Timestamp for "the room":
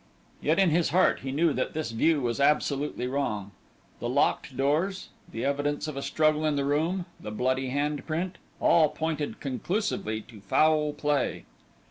6.55-7.05